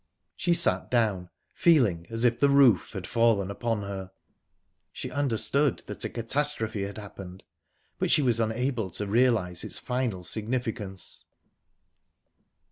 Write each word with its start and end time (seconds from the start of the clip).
She 0.35 0.55
sat 0.55 0.89
down, 0.89 1.29
feeling 1.53 2.07
as 2.09 2.23
if 2.23 2.39
the 2.39 2.49
roof 2.49 2.93
had 2.93 3.05
fallen 3.05 3.51
upon 3.51 3.83
her. 3.83 4.09
She 4.91 5.11
understood 5.11 5.83
that 5.85 6.03
a 6.03 6.09
catastrophe 6.09 6.85
had 6.85 6.97
happened, 6.97 7.43
but 7.99 8.09
she 8.09 8.23
was 8.23 8.39
unable 8.39 8.89
to 8.89 9.05
realise 9.05 9.63
its 9.63 9.77
final 9.77 10.23
significance. 10.23 11.25